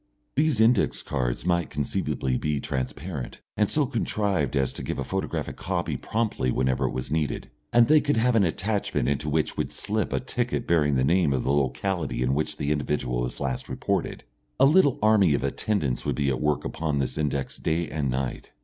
These 0.35 0.59
index 0.59 1.03
cards 1.03 1.45
might 1.45 1.69
conceivably 1.69 2.35
be 2.35 2.59
transparent 2.59 3.39
and 3.55 3.69
so 3.69 3.85
contrived 3.85 4.57
as 4.57 4.73
to 4.73 4.81
give 4.81 4.97
a 4.97 5.03
photographic 5.03 5.57
copy 5.57 5.95
promptly 5.95 6.49
whenever 6.49 6.85
it 6.85 6.89
was 6.91 7.11
needed, 7.11 7.51
and 7.71 7.87
they 7.87 8.01
could 8.01 8.17
have 8.17 8.35
an 8.35 8.43
attachment 8.43 9.07
into 9.07 9.29
which 9.29 9.57
would 9.57 9.71
slip 9.71 10.11
a 10.11 10.19
ticket 10.19 10.65
bearing 10.65 10.95
the 10.95 11.03
name 11.03 11.33
of 11.33 11.43
the 11.43 11.53
locality 11.53 12.23
in 12.23 12.33
which 12.33 12.57
the 12.57 12.71
individual 12.71 13.21
was 13.21 13.39
last 13.39 13.69
reported. 13.69 14.23
A 14.59 14.65
little 14.65 14.97
army 15.03 15.35
of 15.35 15.43
attendants 15.43 16.03
would 16.03 16.15
be 16.15 16.29
at 16.29 16.41
work 16.41 16.65
upon 16.65 16.97
this 16.97 17.15
index 17.15 17.57
day 17.57 17.87
and 17.87 18.09
night. 18.09 18.53